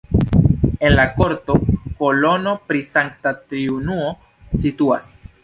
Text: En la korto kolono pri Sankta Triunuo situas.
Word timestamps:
En 0.87 0.95
la 0.95 1.03
korto 1.19 1.57
kolono 1.99 2.55
pri 2.73 2.83
Sankta 2.89 3.35
Triunuo 3.53 4.11
situas. 4.65 5.15